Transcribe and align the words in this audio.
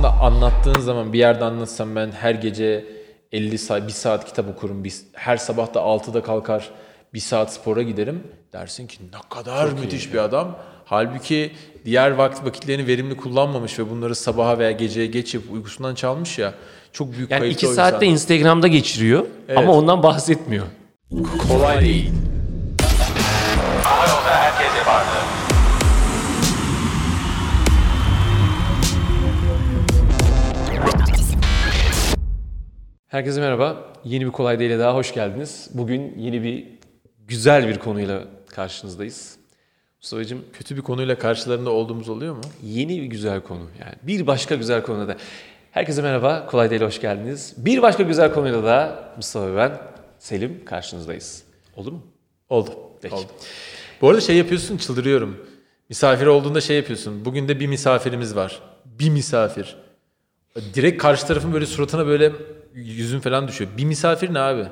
aslında 0.00 0.20
anlattığın 0.20 0.80
zaman 0.80 1.12
bir 1.12 1.18
yerde 1.18 1.44
anlatsam 1.44 1.96
ben 1.96 2.10
her 2.10 2.34
gece 2.34 2.84
50 3.32 3.58
saat, 3.58 3.86
1 3.86 3.92
saat 3.92 4.26
kitap 4.26 4.48
okurum. 4.48 4.84
Bir, 4.84 4.94
her 5.12 5.36
sabah 5.36 5.74
da 5.74 5.80
6'da 5.80 6.22
kalkar 6.22 6.70
1 7.14 7.20
saat 7.20 7.52
spora 7.52 7.82
giderim. 7.82 8.22
Dersin 8.52 8.86
ki 8.86 8.98
ne 9.12 9.28
kadar 9.36 9.72
müthiş 9.72 10.12
bir 10.12 10.18
adam. 10.18 10.58
Halbuki 10.84 11.52
diğer 11.84 12.10
vakit 12.10 12.44
vakitlerini 12.44 12.86
verimli 12.86 13.16
kullanmamış 13.16 13.78
ve 13.78 13.90
bunları 13.90 14.14
sabaha 14.14 14.58
veya 14.58 14.70
geceye 14.70 15.06
geç 15.06 15.34
yapıp 15.34 15.52
uykusundan 15.52 15.94
çalmış 15.94 16.38
ya. 16.38 16.54
Çok 16.92 17.12
büyük 17.12 17.30
Yani 17.30 17.40
kayıp 17.40 17.54
iki 17.54 17.68
o 17.68 17.72
saatte 17.72 18.06
insan. 18.06 18.12
Instagram'da 18.12 18.68
geçiriyor 18.68 19.26
ama 19.56 19.72
ondan 19.72 20.02
bahsetmiyor. 20.02 20.66
kolay 21.48 21.80
değil. 21.80 22.10
Herkese 33.10 33.40
merhaba. 33.40 33.92
Yeni 34.04 34.26
bir 34.26 34.30
kolay 34.30 34.58
değil 34.58 34.78
daha 34.78 34.94
hoş 34.94 35.14
geldiniz. 35.14 35.70
Bugün 35.74 36.18
yeni 36.18 36.42
bir 36.42 36.66
güzel 37.28 37.68
bir 37.68 37.78
konuyla 37.78 38.24
karşınızdayız. 38.50 39.36
Mustafa'cığım 40.02 40.44
Kötü 40.52 40.76
bir 40.76 40.82
konuyla 40.82 41.18
karşılarında 41.18 41.70
olduğumuz 41.70 42.08
oluyor 42.08 42.34
mu? 42.34 42.40
yeni 42.62 43.02
bir 43.02 43.06
güzel 43.06 43.40
konu. 43.40 43.62
Yani 43.80 43.94
bir 44.02 44.26
başka 44.26 44.54
güzel 44.54 44.82
konuda 44.82 45.08
da. 45.08 45.16
Herkese 45.70 46.02
merhaba. 46.02 46.46
Kolay 46.46 46.70
değil 46.70 46.82
hoş 46.82 47.00
geldiniz. 47.00 47.54
Bir 47.56 47.82
başka 47.82 48.02
güzel 48.02 48.32
konuyla 48.32 48.64
da 48.64 49.04
Mustafa 49.16 49.52
ve 49.52 49.56
ben 49.56 49.78
Selim 50.18 50.64
karşınızdayız. 50.64 51.44
Olur 51.76 51.92
mu? 51.92 52.02
Oldu. 52.48 52.70
Peki. 53.02 53.14
Oldu. 53.14 53.26
Bu 54.00 54.08
arada 54.08 54.20
şey 54.20 54.36
yapıyorsun 54.36 54.76
çıldırıyorum. 54.76 55.46
Misafir 55.88 56.26
olduğunda 56.26 56.60
şey 56.60 56.76
yapıyorsun. 56.76 57.24
Bugün 57.24 57.48
de 57.48 57.60
bir 57.60 57.66
misafirimiz 57.66 58.36
var. 58.36 58.62
Bir 58.84 59.10
misafir. 59.10 59.76
Direkt 60.74 61.02
karşı 61.02 61.26
tarafın 61.26 61.52
böyle 61.52 61.66
suratına 61.66 62.06
böyle 62.06 62.32
yüzün 62.74 63.20
falan 63.20 63.48
düşüyor. 63.48 63.70
Bir 63.76 63.84
misafir 63.84 64.34
ne 64.34 64.38
abi? 64.38 64.66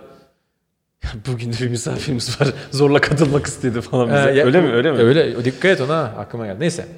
Bugün 1.26 1.52
de 1.52 1.56
bir 1.60 1.68
misafirimiz 1.68 2.40
var. 2.40 2.48
Zorla 2.70 3.00
katılmak 3.00 3.46
istedi 3.46 3.80
falan 3.80 4.08
bize. 4.08 4.30
Ee, 4.30 4.34
ya- 4.34 4.44
öyle 4.46 4.60
mi? 4.60 4.72
Öyle 4.72 4.92
mi? 4.92 4.98
Öyle. 4.98 5.44
Dikkat 5.44 5.64
et 5.64 5.80
ona. 5.80 6.00
Aklıma 6.02 6.46
geldi. 6.46 6.60
Neyse. 6.60 6.88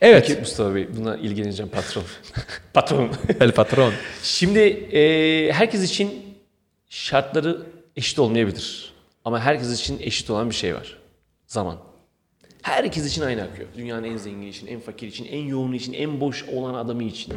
Evet. 0.00 0.24
Peki 0.28 0.40
Mustafa 0.40 0.74
Bey 0.74 0.88
buna 0.96 1.16
ilgileneceğim 1.16 1.70
patron. 1.70 2.04
patron. 2.74 3.10
El 3.40 3.52
patron. 3.52 3.92
Şimdi 4.22 4.58
e, 4.58 5.52
herkes 5.52 5.82
için 5.82 6.10
şartları 6.88 7.62
eşit 7.96 8.18
olmayabilir. 8.18 8.92
Ama 9.24 9.40
herkes 9.40 9.80
için 9.80 9.98
eşit 10.00 10.30
olan 10.30 10.50
bir 10.50 10.54
şey 10.54 10.74
var. 10.74 10.98
Zaman. 11.46 11.76
Herkes 12.62 13.06
için 13.06 13.22
aynı 13.22 13.42
akıyor. 13.42 13.68
Dünyanın 13.76 14.04
en 14.04 14.16
zengin 14.16 14.46
için, 14.46 14.66
en 14.66 14.80
fakir 14.80 15.06
için, 15.06 15.24
en 15.24 15.44
yoğun 15.44 15.72
için, 15.72 15.92
en 15.92 16.20
boş 16.20 16.44
olan 16.44 16.74
adamı 16.74 17.04
için. 17.04 17.34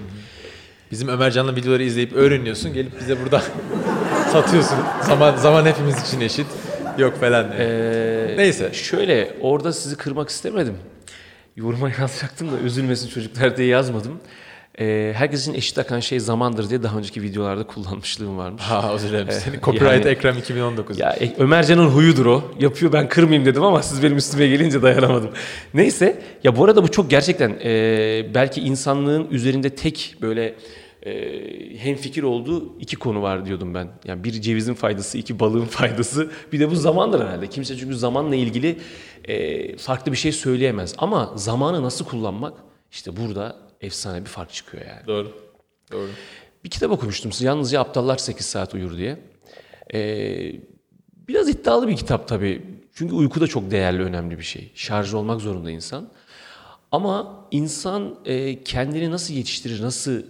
Bizim 0.91 1.07
Ömercan'la 1.07 1.55
videoları 1.55 1.83
izleyip 1.83 2.13
öğreniyorsun. 2.13 2.73
Gelip 2.73 2.99
bize 2.99 3.21
burada 3.21 3.41
satıyorsun. 4.31 4.77
Zaman 5.01 5.35
zaman 5.35 5.65
hepimiz 5.65 6.07
için 6.07 6.21
eşit. 6.21 6.47
Yok 6.97 7.19
falan 7.19 7.51
diye. 7.51 7.67
Ee, 7.67 8.37
Neyse. 8.37 8.69
Şöyle 8.73 9.33
orada 9.41 9.73
sizi 9.73 9.95
kırmak 9.95 10.29
istemedim. 10.29 10.73
Yoruma 11.55 11.89
yazacaktım 11.99 12.51
da 12.51 12.59
üzülmesin 12.59 13.07
çocuklar 13.09 13.57
diye 13.57 13.67
yazmadım. 13.67 14.19
Ee, 14.79 15.13
herkes 15.15 15.41
için 15.41 15.53
eşit 15.53 15.77
akan 15.77 15.99
şey 15.99 16.19
zamandır 16.19 16.69
diye 16.69 16.83
daha 16.83 16.97
önceki 16.97 17.21
videolarda 17.21 17.63
kullanmışlığım 17.63 18.37
varmış. 18.37 18.61
Ha 18.63 18.93
özür 18.93 19.09
dilerim. 19.09 19.27
Seni 19.31 19.61
copyright 19.61 20.05
yani- 20.05 20.07
Ekrem 20.07 20.37
2019. 20.37 20.99
Ya 20.99 21.09
e, 21.19 21.33
Ömercan'ın 21.37 21.87
huyudur 21.87 22.25
o. 22.25 22.43
Yapıyor 22.59 22.93
ben 22.93 23.09
kırmayayım 23.09 23.45
dedim 23.45 23.63
ama 23.63 23.83
siz 23.83 24.03
benim 24.03 24.17
üstüme 24.17 24.47
gelince 24.47 24.81
dayanamadım. 24.81 25.29
Neyse 25.73 26.21
ya 26.43 26.55
bu 26.57 26.65
arada 26.65 26.83
bu 26.83 26.91
çok 26.91 27.09
gerçekten 27.09 27.59
e, 27.63 28.25
belki 28.33 28.61
insanlığın 28.61 29.27
üzerinde 29.31 29.69
tek 29.69 30.15
böyle 30.21 30.55
e, 31.05 31.13
hemfikir 31.77 32.23
olduğu 32.23 32.79
iki 32.79 32.95
konu 32.95 33.21
var 33.21 33.45
diyordum 33.45 33.73
ben. 33.73 33.87
Yani 34.05 34.23
bir 34.23 34.31
cevizin 34.31 34.73
faydası, 34.73 35.17
iki 35.17 35.39
balığın 35.39 35.65
faydası. 35.65 36.31
Bir 36.51 36.59
de 36.59 36.71
bu 36.71 36.75
zamandır 36.75 37.21
herhalde. 37.21 37.47
Kimse 37.47 37.77
çünkü 37.77 37.95
zamanla 37.95 38.35
ilgili 38.35 38.79
e, 39.25 39.77
farklı 39.77 40.11
bir 40.11 40.17
şey 40.17 40.31
söyleyemez. 40.31 40.95
Ama 40.97 41.33
zamanı 41.35 41.83
nasıl 41.83 42.05
kullanmak 42.05 42.53
işte 42.91 43.17
burada 43.17 43.57
efsane 43.81 44.21
bir 44.21 44.29
fark 44.29 44.53
çıkıyor 44.53 44.85
yani. 44.85 45.07
Doğru. 45.07 45.31
Doğru. 45.91 46.09
Bir 46.63 46.69
kitap 46.69 46.91
okumuştum. 46.91 47.31
Yalnızca 47.39 47.79
Aptallar 47.79 48.17
8 48.17 48.45
saat 48.45 48.73
uyur 48.73 48.97
diye. 48.97 49.17
Ee, 49.93 50.51
biraz 51.27 51.49
iddialı 51.49 51.87
bir 51.87 51.95
kitap 51.95 52.27
tabii. 52.27 52.61
Çünkü 52.93 53.15
uyku 53.15 53.41
da 53.41 53.47
çok 53.47 53.71
değerli, 53.71 54.03
önemli 54.03 54.37
bir 54.37 54.43
şey. 54.43 54.71
Şarj 54.75 55.13
olmak 55.13 55.41
zorunda 55.41 55.71
insan. 55.71 56.09
Ama 56.91 57.45
insan 57.51 58.15
e, 58.25 58.63
kendini 58.63 59.11
nasıl 59.11 59.33
yetiştirir, 59.33 59.81
nasıl 59.81 60.21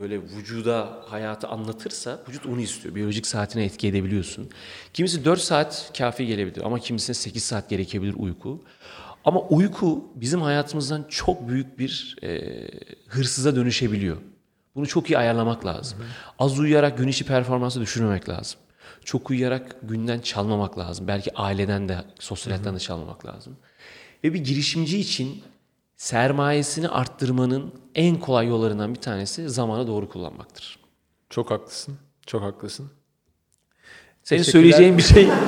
böyle 0.00 0.22
vücuda 0.22 0.98
hayatı 1.06 1.48
anlatırsa 1.48 2.22
vücut 2.28 2.46
onu 2.46 2.60
istiyor. 2.60 2.94
Biyolojik 2.94 3.26
saatine 3.26 3.64
etki 3.64 3.88
edebiliyorsun. 3.88 4.50
Kimisi 4.92 5.24
4 5.24 5.40
saat 5.40 5.92
kafi 5.98 6.26
gelebilir 6.26 6.62
ama 6.64 6.78
kimisine 6.78 7.14
8 7.14 7.42
saat 7.42 7.70
gerekebilir 7.70 8.14
uyku. 8.14 8.64
Ama 9.24 9.40
uyku 9.40 10.04
bizim 10.14 10.42
hayatımızdan 10.42 11.06
çok 11.08 11.48
büyük 11.48 11.78
bir 11.78 12.16
e, 12.22 12.40
hırsıza 13.08 13.56
dönüşebiliyor. 13.56 14.16
Bunu 14.74 14.86
çok 14.86 15.10
iyi 15.10 15.18
ayarlamak 15.18 15.66
lazım. 15.66 15.98
Az 16.38 16.58
uyuyarak 16.58 16.98
gün 16.98 17.08
içi 17.08 17.24
performansı 17.24 17.80
düşürmemek 17.80 18.28
lazım. 18.28 18.60
Çok 19.04 19.30
uyuyarak 19.30 19.76
günden 19.82 20.20
çalmamak 20.20 20.78
lazım. 20.78 21.08
Belki 21.08 21.36
aileden 21.36 21.88
de, 21.88 22.04
sosyal 22.20 22.52
hayattan 22.52 22.74
da 22.74 22.78
çalmamak 22.78 23.26
lazım. 23.26 23.56
Ve 24.24 24.34
bir 24.34 24.38
girişimci 24.38 24.98
için 24.98 25.42
sermayesini 25.96 26.88
arttırmanın 26.88 27.72
en 27.94 28.16
kolay 28.16 28.46
yollarından 28.48 28.94
bir 28.94 29.00
tanesi 29.00 29.48
zamanı 29.50 29.86
doğru 29.86 30.08
kullanmaktır. 30.08 30.78
Çok 31.30 31.50
haklısın. 31.50 31.94
Çok 32.26 32.42
haklısın. 32.42 32.86
Senin 34.22 34.42
söyleyeceğin 34.42 34.98
bir 34.98 35.02
şey... 35.02 35.28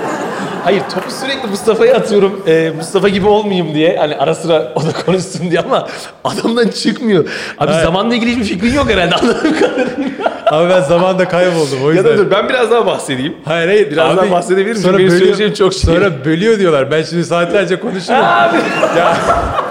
Hayır 0.65 0.83
topu 0.95 1.11
sürekli 1.11 1.49
Mustafa'ya 1.49 1.97
atıyorum. 1.97 2.43
Ee, 2.47 2.73
Mustafa 2.77 3.09
gibi 3.09 3.27
olmayayım 3.27 3.75
diye. 3.75 3.97
Hani 3.99 4.17
ara 4.17 4.35
sıra 4.35 4.73
o 4.75 4.83
da 4.83 4.93
konuşsun 5.07 5.51
diye 5.51 5.61
ama 5.61 5.89
adamdan 6.25 6.69
çıkmıyor. 6.69 7.29
Abi 7.59 7.73
Evet. 7.73 7.85
zamanla 7.85 8.15
ilgili 8.15 8.31
hiçbir 8.31 8.45
fikrin 8.45 8.73
yok 8.75 8.91
herhalde 8.91 9.15
anladığım 9.15 9.59
kadarıyla. 9.59 10.43
Abi 10.47 10.71
ben 10.71 10.81
zamanda 10.81 11.29
kayboldum 11.29 11.79
o 11.85 11.89
ya 11.91 11.95
yüzden. 11.97 12.13
da 12.13 12.19
dur 12.19 12.31
ben 12.31 12.49
biraz 12.49 12.71
daha 12.71 12.87
bahsedeyim. 12.87 13.37
Hayır 13.45 13.69
hayır. 13.69 13.91
Birazdan 13.91 14.25
Abi, 14.25 14.31
bahsedebilir 14.31 14.71
miyim? 14.73 14.83
Sonra 14.83 14.99
Benim 14.99 15.07
bölüyor, 15.11 15.21
söyleyeceğim 15.21 15.55
çok 15.55 15.75
şey. 15.75 15.95
Sonra 15.95 16.25
bölüyor 16.25 16.59
diyorlar. 16.59 16.91
Ben 16.91 17.03
şimdi 17.03 17.25
saatlerce 17.25 17.81
konuşurum. 17.81 18.15
ya. 18.19 19.17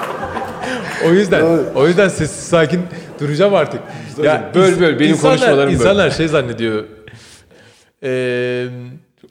o 1.05 1.09
yüzden 1.13 1.43
o 1.75 1.87
yüzden 1.87 2.07
sessiz 2.07 2.45
sakin 2.49 2.81
duracağım 3.19 3.53
artık. 3.53 3.79
Ya 4.23 4.51
Böl, 4.55 4.79
böl, 4.79 4.99
benim 4.99 5.11
insanlar- 5.13 5.37
konuşmalarımı 5.37 5.71
böl. 5.71 5.79
İnsanlar 5.79 6.09
şey 6.11 6.27
zannediyor. 6.27 6.83
Eee 8.03 8.65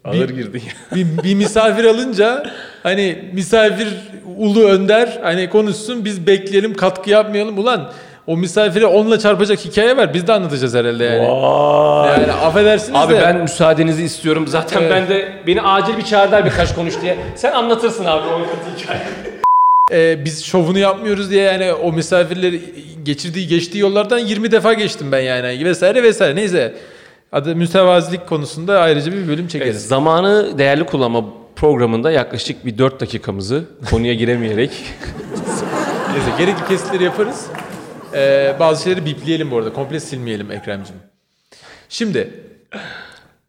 Ağır 0.05 0.28
girdin 0.28 0.62
ya. 0.66 0.97
bir, 0.97 1.22
bir 1.22 1.34
misafir 1.34 1.84
alınca 1.84 2.43
hani 2.82 3.31
misafir 3.32 3.88
ulu 4.37 4.62
önder 4.65 5.19
hani 5.22 5.50
konuşsun 5.50 6.05
biz 6.05 6.26
bekleyelim 6.26 6.75
katkı 6.75 7.10
yapmayalım 7.10 7.59
ulan 7.59 7.93
o 8.26 8.37
misafire 8.37 8.87
onunla 8.87 9.19
çarpacak 9.19 9.59
hikaye 9.65 9.97
var 9.97 10.15
biz 10.15 10.26
de 10.26 10.32
anlatacağız 10.32 10.75
herhalde 10.75 11.05
yani. 11.05 11.25
Yani 12.06 12.32
affedersiniz 12.32 13.00
Abi 13.00 13.15
de. 13.15 13.21
ben 13.22 13.37
müsaadenizi 13.43 14.03
istiyorum. 14.05 14.47
Zaten 14.49 14.81
Evet. 14.82 14.93
ben 14.93 15.09
de 15.09 15.28
beni 15.47 15.62
acil 15.62 15.97
bir 15.97 16.03
çağırdılar 16.05 16.44
birkaç 16.44 16.75
konuş 16.75 16.94
diye. 17.03 17.16
Sen 17.37 17.53
anlatırsın 17.53 18.05
abi 18.05 18.28
o 18.28 18.41
hikayeyi. 18.78 19.06
Ee, 19.92 20.24
biz 20.24 20.44
şovunu 20.44 20.78
yapmıyoruz 20.78 21.30
diye 21.30 21.42
yani 21.42 21.72
o 21.72 21.92
misafirleri 21.92 22.62
geçirdiği 23.02 23.48
geçtiği 23.48 23.78
yollardan 23.78 24.19
20 24.19 24.50
defa 24.52 24.72
geçtim 24.72 25.12
ben 25.12 25.20
yani 25.20 25.64
vesaire 25.64 26.02
vesaire 26.02 26.36
neyse. 26.36 26.74
Adı 27.32 27.56
mütevazilik 27.56 28.26
konusunda 28.26 28.80
ayrıca 28.80 29.12
bir 29.12 29.28
bölüm 29.28 29.48
çekeriz. 29.48 29.86
Zamanı 29.88 30.58
değerli 30.58 30.86
kullanma 30.86 31.25
programında 31.56 32.10
yaklaşık 32.10 32.66
bir 32.66 32.78
4 32.78 33.00
dakikamızı 33.00 33.64
konuya 33.91 34.14
giremeyerek 34.14 34.70
Neyse 36.12 36.30
gerekli 36.38 36.69
kesitleri 36.69 37.04
yaparız. 37.04 37.46
Ee, 38.14 38.56
bazı 38.60 38.82
şeyleri 38.82 39.06
bipleyelim 39.06 39.50
bu 39.50 39.56
arada. 39.58 39.72
Komple 39.72 40.00
silmeyelim 40.00 40.50
Ekrem'cim. 40.50 40.96
Şimdi 41.88 42.31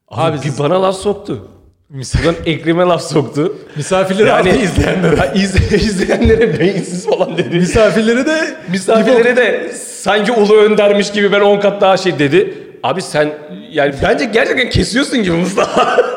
Abi, 0.07 0.37
Abi 0.37 0.45
bir 0.45 0.59
bana 0.59 0.81
laf 0.81 0.95
soktu. 0.95 1.47
Buradan 1.89 2.35
Ekrem'e 2.45 2.83
laf 2.83 3.01
soktu. 3.03 3.55
misafirleri 3.75 4.27
Yani 4.27 4.49
yani 4.49 4.61
izleyenlere. 4.61 5.31
İzle- 5.35 5.75
izleyenlere 5.85 6.59
beyinsiz 6.59 7.05
falan 7.09 7.37
dedi. 7.37 7.55
Misafirleri 7.55 8.25
de 8.25 8.57
Misafirlere 8.71 9.35
de 9.35 9.73
sanki 9.73 10.31
ulu 10.31 10.55
öndermiş 10.55 11.11
gibi 11.11 11.31
ben 11.31 11.41
10 11.41 11.59
kat 11.59 11.81
daha 11.81 11.97
şey 11.97 12.19
dedi. 12.19 12.53
Abi 12.83 13.01
sen 13.01 13.33
yani 13.71 13.95
bence 14.03 14.25
gerçekten 14.25 14.69
kesiyorsun 14.69 15.23
gibi 15.23 15.35
Mustafa. 15.35 15.97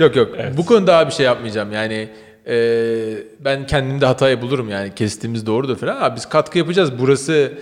Yok 0.00 0.16
yok. 0.16 0.28
Bu 0.56 0.66
konuda 0.66 0.96
abi 0.98 1.10
bir 1.10 1.14
şey 1.14 1.26
yapmayacağım. 1.26 1.72
Yani 1.72 2.08
e, 2.46 2.56
ben 3.40 3.66
kendimde 3.66 4.06
hatayı 4.06 4.42
bulurum 4.42 4.70
yani 4.70 4.94
kestiğimiz 4.94 5.46
doğrudur 5.46 5.76
falan. 5.76 5.96
Abi 6.02 6.16
biz 6.16 6.26
katkı 6.28 6.58
yapacağız. 6.58 6.98
Burası 6.98 7.52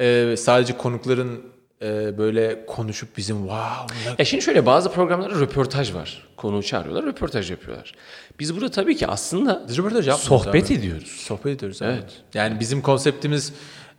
e, 0.00 0.34
sadece 0.36 0.76
konukların 0.76 1.40
e, 1.82 2.18
böyle 2.18 2.66
konuşup 2.66 3.16
bizim 3.16 3.36
wow 3.38 4.14
Ya 4.18 4.24
şimdi 4.24 4.44
şöyle 4.44 4.66
bazı 4.66 4.92
programlarda 4.92 5.40
röportaj 5.40 5.94
var. 5.94 6.26
Konuğu 6.36 6.62
çağırıyorlar, 6.62 7.06
röportaj 7.06 7.50
yapıyorlar. 7.50 7.94
Biz 8.40 8.54
burada 8.56 8.70
tabii 8.70 8.96
ki 8.96 9.06
aslında 9.06 9.64
Biz 9.68 9.78
röportaj 9.78 10.06
sohbet 10.14 10.66
abi. 10.70 10.74
ediyoruz. 10.74 11.08
sohbet 11.08 11.46
ediyoruz. 11.56 11.82
abi. 11.82 11.90
Evet. 11.92 12.12
Yani 12.34 12.60
bizim 12.60 12.82
konseptimiz 12.82 13.52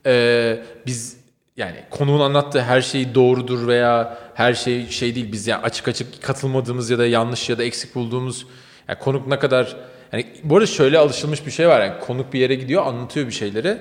e, 0.05 0.59
biz 0.85 1.17
yani 1.57 1.75
konuğun 1.89 2.19
anlattığı 2.19 2.61
her 2.61 2.81
şey 2.81 3.15
doğrudur 3.15 3.67
veya 3.67 4.17
her 4.33 4.53
şey 4.53 4.87
şey 4.89 5.15
değil 5.15 5.31
biz 5.31 5.47
yani 5.47 5.61
açık 5.63 5.87
açık 5.87 6.23
katılmadığımız 6.23 6.89
ya 6.89 6.97
da 6.97 7.05
yanlış 7.07 7.49
ya 7.49 7.57
da 7.57 7.63
eksik 7.63 7.95
bulduğumuz 7.95 8.45
yani 8.87 8.99
konuk 8.99 9.27
ne 9.27 9.39
kadar 9.39 9.75
yani 10.11 10.25
bu 10.43 10.55
arada 10.55 10.67
şöyle 10.67 10.97
alışılmış 10.97 11.45
bir 11.45 11.51
şey 11.51 11.67
var 11.67 11.81
yani 11.81 11.99
konuk 11.99 12.33
bir 12.33 12.39
yere 12.39 12.55
gidiyor 12.55 12.85
anlatıyor 12.85 13.27
bir 13.27 13.31
şeyleri 13.31 13.77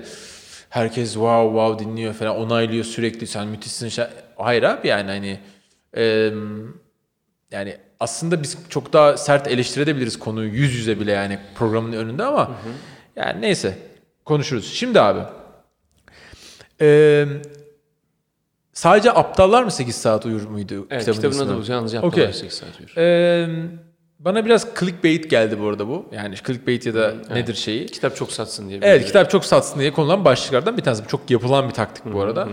herkes 0.69 1.13
wow 1.13 1.49
wow 1.49 1.85
dinliyor 1.85 2.15
falan 2.15 2.37
onaylıyor 2.37 2.85
sürekli 2.85 3.27
sen 3.27 3.49
müthişsin 3.49 3.89
şey. 3.89 4.05
hayır 4.37 4.63
abi 4.63 4.89
yani 4.89 5.11
hani 5.11 5.41
e, 5.97 6.33
yani 7.51 7.77
aslında 8.01 8.43
biz 8.43 8.59
çok 8.69 8.93
daha 8.93 9.17
sert 9.17 9.47
eleştirebiliriz 9.47 10.19
konuyu 10.19 10.55
yüz 10.55 10.75
yüze 10.75 11.01
bile 11.01 11.13
yani 11.13 11.39
programın 11.55 11.93
önünde 11.93 12.25
ama 12.25 12.49
hı 12.49 12.53
hı. 12.53 12.73
yani 13.17 13.41
neyse 13.41 13.79
konuşuruz. 14.25 14.75
Şimdi 14.75 15.01
abi 15.01 15.21
e, 16.81 17.27
sadece 18.73 19.13
aptallar 19.13 19.63
mı 19.63 19.71
8 19.71 19.97
saat 19.97 20.27
uyur 20.27 20.49
muydu? 20.49 20.87
Evet 20.91 21.05
kitabın, 21.05 21.31
kitabın 21.31 21.39
adı 21.39 21.67
bu. 21.67 21.73
Yalnızca 21.73 21.99
aptallar 21.99 22.23
okay. 22.25 22.33
8 22.33 22.53
saat 22.53 22.81
uyur. 22.81 22.97
E, 22.97 23.49
bana 24.19 24.45
biraz 24.45 24.67
clickbait 24.81 25.31
geldi 25.31 25.61
bu 25.61 25.69
arada 25.69 25.89
bu. 25.89 26.07
Yani 26.13 26.35
clickbait 26.47 26.87
ya 26.87 26.95
da 26.95 27.11
hmm, 27.13 27.37
nedir 27.37 27.45
evet. 27.47 27.57
şeyi. 27.57 27.87
Kitap 27.87 28.17
çok 28.17 28.33
satsın 28.33 28.69
diye. 28.69 28.79
Evet 28.83 29.07
kitap 29.07 29.31
çok 29.31 29.45
satsın 29.45 29.81
diye 29.81 29.93
konulan 29.93 30.25
başlıklardan 30.25 30.77
bir 30.77 30.83
tanesi. 30.83 31.03
Çok 31.09 31.31
yapılan 31.31 31.69
bir 31.69 31.75
taktik 31.75 32.13
bu 32.13 32.21
arada. 32.21 32.49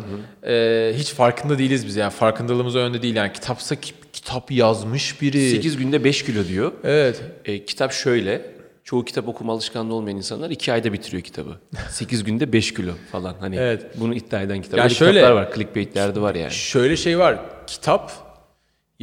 ee, 0.47 0.93
hiç 0.95 1.13
farkında 1.13 1.57
değiliz 1.57 1.87
biz 1.87 1.95
yani. 1.95 2.11
Farkındalığımız 2.11 2.75
önünde 2.75 3.01
değil 3.01 3.15
yani. 3.15 3.33
Kitapsa 3.33 3.75
kitap 4.13 4.51
yazmış 4.51 5.21
biri. 5.21 5.49
8 5.49 5.77
günde 5.77 6.03
5 6.03 6.25
kilo 6.25 6.47
diyor. 6.47 6.71
Evet. 6.83 7.21
E, 7.45 7.65
kitap 7.65 7.91
şöyle. 7.91 8.53
Çoğu 8.83 9.05
kitap 9.05 9.27
okuma 9.27 9.53
alışkanlığı 9.53 9.93
olmayan 9.93 10.17
insanlar 10.17 10.49
2 10.49 10.73
ayda 10.73 10.93
bitiriyor 10.93 11.23
kitabı. 11.23 11.59
8 11.89 12.23
günde 12.23 12.53
5 12.53 12.73
kilo 12.73 12.91
falan. 13.11 13.35
Hani 13.39 13.55
evet. 13.55 13.85
bunu 13.95 14.15
iddia 14.15 14.41
eden 14.41 14.61
kitap. 14.61 14.79
Yani 14.79 14.91
şöyle, 14.91 15.19
kitaplar 15.19 15.41
var. 15.41 15.53
Clickbait'lerde 15.55 16.21
var 16.21 16.35
yani. 16.35 16.51
Şöyle 16.51 16.97
şey 16.97 17.19
var. 17.19 17.39
Kitap 17.67 18.11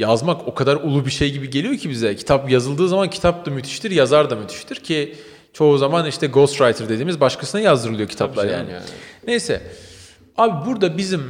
yazmak 0.01 0.47
o 0.47 0.53
kadar 0.53 0.75
ulu 0.75 1.05
bir 1.05 1.11
şey 1.11 1.31
gibi 1.31 1.49
geliyor 1.49 1.77
ki 1.77 1.89
bize. 1.89 2.15
Kitap 2.15 2.49
yazıldığı 2.51 2.89
zaman 2.89 3.09
kitap 3.09 3.45
da 3.45 3.51
müthiştir, 3.51 3.91
yazar 3.91 4.29
da 4.29 4.35
müthiştir 4.35 4.75
ki 4.75 5.15
çoğu 5.53 5.77
zaman 5.77 6.05
işte 6.05 6.27
ghostwriter 6.27 6.89
dediğimiz 6.89 7.19
başkasına 7.19 7.61
yazdırılıyor 7.61 8.09
kitaplar 8.09 8.45
yani. 8.45 8.71
yani. 8.71 8.83
Neyse. 9.27 9.61
Abi 10.37 10.65
burada 10.65 10.97
bizim 10.97 11.23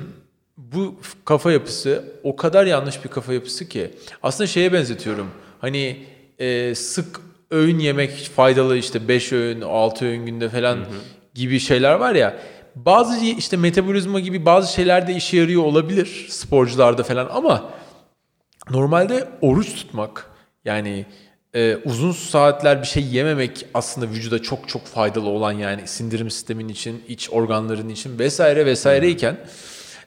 bu 0.57 0.95
kafa 1.25 1.51
yapısı 1.51 2.03
o 2.23 2.35
kadar 2.35 2.65
yanlış 2.65 3.03
bir 3.03 3.09
kafa 3.09 3.33
yapısı 3.33 3.69
ki 3.69 3.91
aslında 4.23 4.47
şeye 4.47 4.73
benzetiyorum. 4.73 5.27
Hani 5.61 6.05
e, 6.39 6.75
sık 6.75 7.21
öğün 7.51 7.79
yemek 7.79 8.11
faydalı 8.11 8.77
işte 8.77 9.07
5 9.07 9.31
öğün, 9.31 9.61
6 9.61 10.05
öğün 10.05 10.25
günde 10.25 10.49
falan 10.49 10.75
hı 10.75 10.81
hı. 10.81 10.85
gibi 11.33 11.59
şeyler 11.59 11.93
var 11.93 12.15
ya. 12.15 12.37
Bazı 12.75 13.25
işte 13.25 13.57
metabolizma 13.57 14.19
gibi 14.19 14.45
bazı 14.45 14.73
şeyler 14.73 15.07
de 15.07 15.13
işe 15.13 15.37
yarıyor 15.37 15.63
olabilir 15.63 16.27
sporcularda 16.29 17.03
falan 17.03 17.29
ama 17.31 17.71
Normalde 18.69 19.27
oruç 19.41 19.75
tutmak 19.75 20.31
yani 20.65 21.05
e, 21.55 21.77
uzun 21.85 22.11
saatler 22.11 22.81
bir 22.81 22.87
şey 22.87 23.03
yememek 23.03 23.65
aslında 23.73 24.09
vücuda 24.09 24.41
çok 24.41 24.69
çok 24.69 24.85
faydalı 24.85 25.29
olan 25.29 25.51
yani 25.51 25.87
sindirim 25.87 26.31
sistemin 26.31 26.69
için, 26.69 27.03
iç 27.07 27.29
organların 27.29 27.89
için 27.89 28.19
vesaire 28.19 28.65
vesaireyken 28.65 29.37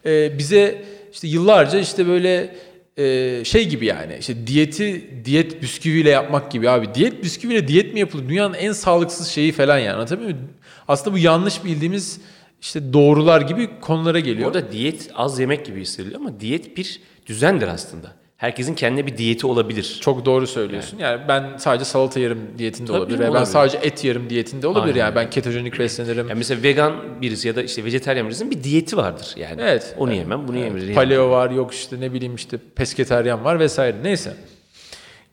e, 0.07 0.39
bize 0.39 0.85
işte 1.13 1.29
yıllarca 1.29 1.79
işte 1.79 2.07
böyle 2.07 2.57
e, 2.97 3.45
şey 3.45 3.69
gibi 3.69 3.87
yani 3.87 4.17
işte 4.21 4.47
diyeti 4.47 5.11
diyet 5.25 5.63
bisküviyle 5.63 6.11
yapmak 6.11 6.51
gibi 6.51 6.71
abi 6.71 6.95
diyet 6.95 7.23
bisküviyle 7.25 7.69
diyet 7.69 7.95
mi 7.95 8.01
yapılır 8.01 8.29
dünyanın 8.29 8.55
en 8.55 8.73
sağlıksız 8.73 9.29
şeyi 9.29 9.53
falan 9.53 9.79
yani 9.79 9.93
anlatabiliyor 9.93 10.31
muyum? 10.31 10.49
Aslında 10.89 11.17
bu 11.17 11.19
yanlış 11.19 11.65
bildiğimiz 11.65 12.21
işte 12.61 12.93
doğrular 12.93 13.41
gibi 13.41 13.81
konulara 13.81 14.21
geliyor. 14.21 14.49
Orada 14.49 14.73
diyet 14.73 15.11
az 15.15 15.39
yemek 15.39 15.67
gibi 15.67 15.81
hissediliyor 15.81 16.21
ama 16.21 16.41
diyet 16.41 16.77
bir 16.77 17.01
düzendir 17.27 17.69
aslında 17.69 18.24
herkesin 18.37 18.75
kendine 18.75 19.07
bir 19.07 19.17
diyeti 19.17 19.47
olabilir. 19.47 19.99
Çok 20.01 20.25
doğru 20.25 20.47
söylüyorsun. 20.47 20.99
Yani, 20.99 21.13
yani 21.13 21.29
ben 21.29 21.57
sadece 21.57 21.85
salata 21.85 22.21
yerim 22.21 22.39
diyetinde 22.59 22.87
Tabii 22.87 22.99
olabilir. 22.99 23.19
Veya 23.19 23.35
ben 23.35 23.45
sadece 23.45 23.79
et 23.83 24.05
yerim 24.05 24.31
diyetinde 24.31 24.67
olabilir. 24.67 24.95
Aynen. 24.95 25.05
Yani 25.07 25.15
ben 25.15 25.31
ketojenik 25.31 25.79
beslenirim. 25.79 26.29
Yani 26.29 26.39
mesela 26.39 26.63
vegan 26.63 26.95
birisi 27.23 27.49
ya 27.49 27.57
da 27.57 27.63
işte 27.63 27.85
vejeteryan 27.85 28.27
birisinin 28.27 28.51
bir 28.51 28.65
diyeti 28.65 28.97
vardır 28.97 29.35
yani. 29.37 29.63
Evet. 29.63 29.95
Onu 29.99 30.13
yemem, 30.13 30.49
bunu 30.49 30.59
evet. 30.59 30.81
yemem. 30.81 30.95
Paleo 30.95 31.31
var, 31.31 31.51
yok 31.51 31.75
işte 31.75 32.01
ne 32.01 32.13
bileyim 32.13 32.35
işte 32.35 32.59
pesketeryan 32.77 33.45
var 33.45 33.61
vesaire. 33.61 33.97
Neyse. 34.03 34.37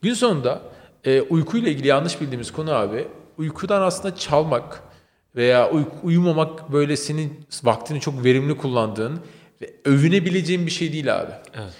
Gün 0.01 0.13
sonunda 0.13 0.61
e, 1.05 1.21
uykuyla 1.21 1.69
ilgili 1.69 1.87
yanlış 1.87 2.21
bildiğimiz 2.21 2.51
konu 2.51 2.73
abi 2.73 3.07
uykudan 3.37 3.81
aslında 3.81 4.15
çalmak 4.15 4.83
veya 5.35 5.71
uy- 5.71 5.85
uyumamak 6.03 6.71
böyle 6.73 6.97
senin 6.97 7.45
vaktini 7.63 7.99
çok 7.99 8.23
verimli 8.23 8.57
kullandığın 8.57 9.19
ve 9.61 9.73
övünebileceğin 9.85 10.65
bir 10.65 10.71
şey 10.71 10.93
değil 10.93 11.19
abi. 11.19 11.31
Evet. 11.55 11.73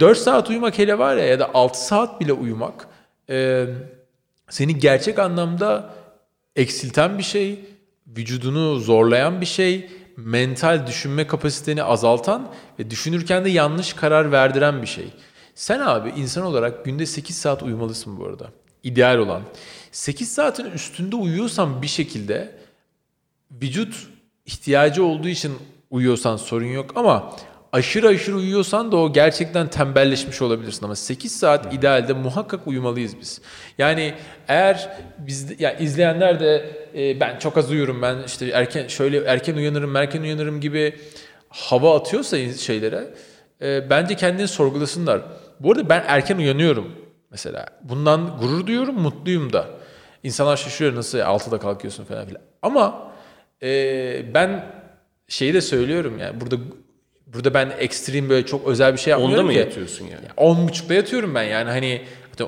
4 0.00 0.18
saat 0.18 0.50
uyumak 0.50 0.78
hele 0.78 0.98
var 0.98 1.16
ya 1.16 1.24
ya 1.24 1.38
da 1.38 1.54
6 1.54 1.84
saat 1.84 2.20
bile 2.20 2.32
uyumak 2.32 2.88
e, 3.30 3.66
seni 4.50 4.78
gerçek 4.78 5.18
anlamda 5.18 5.94
eksilten 6.56 7.18
bir 7.18 7.22
şey, 7.22 7.64
vücudunu 8.06 8.78
zorlayan 8.78 9.40
bir 9.40 9.46
şey, 9.46 9.90
mental 10.16 10.86
düşünme 10.86 11.26
kapasiteni 11.26 11.82
azaltan 11.82 12.48
ve 12.78 12.90
düşünürken 12.90 13.44
de 13.44 13.50
yanlış 13.50 13.92
karar 13.92 14.32
verdiren 14.32 14.82
bir 14.82 14.86
şey. 14.86 15.08
Sen 15.54 15.80
abi 15.80 16.12
insan 16.16 16.44
olarak 16.44 16.84
günde 16.84 17.06
8 17.06 17.36
saat 17.36 17.62
uyumalısın 17.62 18.18
bu 18.18 18.26
arada. 18.26 18.50
İdeal 18.82 19.18
olan. 19.18 19.42
8 19.92 20.32
saatin 20.32 20.64
üstünde 20.64 21.16
uyuyorsan 21.16 21.82
bir 21.82 21.86
şekilde 21.86 22.58
vücut 23.62 24.08
ihtiyacı 24.46 25.04
olduğu 25.04 25.28
için 25.28 25.52
uyuyorsan 25.90 26.36
sorun 26.36 26.66
yok 26.66 26.90
ama 26.96 27.36
aşırı 27.72 28.08
aşırı 28.08 28.36
uyuyorsan 28.36 28.92
da 28.92 28.96
o 28.96 29.12
gerçekten 29.12 29.68
tembelleşmiş 29.68 30.42
olabilirsin 30.42 30.84
ama 30.84 30.96
8 30.96 31.36
saat 31.38 31.74
idealde 31.74 32.12
muhakkak 32.12 32.66
uyumalıyız 32.66 33.20
biz. 33.20 33.40
Yani 33.78 34.14
eğer 34.48 34.90
biz 35.18 35.60
ya 35.60 35.72
izleyenler 35.78 36.40
de 36.40 36.70
e, 36.94 37.20
ben 37.20 37.38
çok 37.38 37.56
az 37.56 37.70
uyurum 37.70 38.02
ben 38.02 38.16
işte 38.26 38.46
erken 38.46 38.88
şöyle 38.88 39.18
erken 39.24 39.54
uyanırım 39.54 39.96
erken 39.96 40.22
uyanırım 40.22 40.60
gibi 40.60 40.94
hava 41.48 41.96
atıyorsa 41.96 42.52
şeylere 42.52 43.14
e, 43.62 43.90
bence 43.90 44.14
kendini 44.16 44.48
sorgulasınlar. 44.48 45.20
Bu 45.60 45.72
arada 45.72 45.88
ben 45.88 46.04
erken 46.06 46.36
uyanıyorum 46.36 46.92
mesela. 47.30 47.66
Bundan 47.82 48.38
gurur 48.40 48.66
duyuyorum, 48.66 49.00
mutluyum 49.00 49.52
da. 49.52 49.66
İnsanlar 50.22 50.56
şaşırıyor 50.56 50.96
nasıl 50.96 51.18
6'da 51.18 51.58
kalkıyorsun 51.58 52.04
falan 52.04 52.26
filan. 52.26 52.42
Ama 52.62 53.12
e, 53.62 54.34
ben 54.34 54.64
şeyi 55.28 55.54
de 55.54 55.60
söylüyorum 55.60 56.18
yani 56.18 56.40
burada 56.40 56.56
Burada 57.34 57.54
ben 57.54 57.72
ekstrem 57.78 58.28
böyle 58.28 58.46
çok 58.46 58.66
özel 58.66 58.92
bir 58.92 58.98
şey 58.98 59.10
yapmıyorum 59.10 59.38
Onda 59.38 59.46
mı 59.46 59.52
ki. 59.52 59.58
yatıyorsun 59.58 60.04
yani? 60.04 60.26
On 60.36 60.68
buçukta 60.68 60.94
yatıyorum 60.94 61.34
ben 61.34 61.42
yani 61.42 61.70
hani 61.70 62.02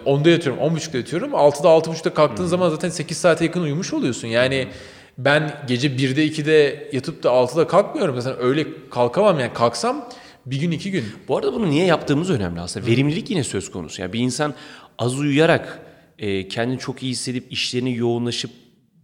onda 0.05 0.31
yatıyorum, 0.31 0.63
on 0.63 0.77
buçukta 0.77 0.99
yatıyorum. 0.99 1.35
Altıda 1.35 1.69
altı 1.69 1.91
buçukta 1.91 2.15
kalktığın 2.15 2.43
hmm. 2.43 2.51
zaman 2.51 2.71
zaten 2.71 2.89
sekiz 2.89 3.19
saate 3.19 3.45
yakın 3.45 3.63
uyumuş 3.63 3.93
oluyorsun. 3.93 4.29
Yani 4.29 4.65
hmm. 4.65 4.73
ben 5.19 5.65
gece 5.69 5.99
birde 5.99 6.25
ikide 6.25 6.89
yatıp 6.93 7.23
da 7.23 7.31
altıda 7.31 7.67
kalkmıyorum. 7.67 8.15
Mesela 8.15 8.37
öyle 8.37 8.67
kalkamam 8.91 9.41
yani 9.41 9.53
kalksam 9.53 10.09
bir 10.47 10.61
gün 10.61 10.71
iki 10.71 10.91
gün. 10.91 11.05
Bu 11.29 11.37
arada 11.37 11.55
bunu 11.55 11.71
niye 11.71 11.85
yaptığımız 11.85 12.31
önemli 12.31 12.61
aslında. 12.61 12.87
Verimlilik 12.87 13.31
yine 13.31 13.45
söz 13.45 13.71
konusu. 13.71 14.03
Yani 14.03 14.13
bir 14.13 14.21
insan 14.21 14.55
az 14.99 15.19
uyuyarak 15.19 15.81
e, 16.19 16.49
kendini 16.49 16.79
çok 16.79 17.03
iyi 17.03 17.13
hissedip 17.13 17.53
işlerini 17.53 17.97
yoğunlaşıp 17.97 18.51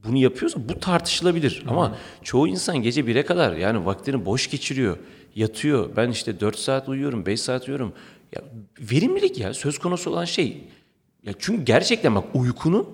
bunu 0.05 0.17
yapıyorsa 0.17 0.69
bu 0.69 0.81
tartışılabilir. 0.81 1.63
Hmm. 1.63 1.71
Ama 1.71 1.97
çoğu 2.23 2.49
insan 2.49 2.83
gece 2.83 3.01
1'e 3.01 3.23
kadar 3.23 3.57
yani 3.57 3.87
vaktini 3.87 4.27
boş 4.27 4.51
geçiriyor 4.51 4.97
yatıyor. 5.39 5.97
Ben 5.97 6.11
işte 6.11 6.41
4 6.41 6.59
saat 6.59 6.89
uyuyorum, 6.89 7.27
5 7.27 7.41
saat 7.41 7.69
uyuyorum. 7.69 7.93
Ya 8.33 8.43
verimlilik 8.81 9.39
ya 9.39 9.55
söz 9.55 9.79
konusu 9.79 10.11
olan 10.11 10.25
şey. 10.25 10.65
Ya 11.27 11.33
çünkü 11.39 11.65
gerçekten 11.65 12.15
bak 12.15 12.25
uykunun 12.35 12.89